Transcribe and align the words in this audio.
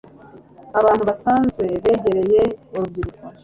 abantu 0.79 1.03
basanzwe 1.09 1.63
begereye 1.85 2.41
urubyiruko 2.73 3.23